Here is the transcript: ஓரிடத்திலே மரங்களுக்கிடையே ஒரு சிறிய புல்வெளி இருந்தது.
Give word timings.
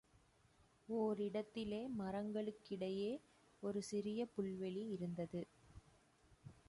ஓரிடத்திலே 0.89 1.81
மரங்களுக்கிடையே 1.99 3.11
ஒரு 3.63 3.81
சிறிய 3.81 4.27
புல்வெளி 4.37 4.83
இருந்தது. 4.89 5.43